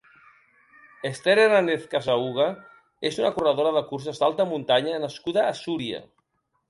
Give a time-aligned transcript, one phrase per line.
[1.09, 2.47] Ester Hernández Casahuga
[3.11, 6.01] és una corredora de curses d'alta muntanya nascuda a Súria.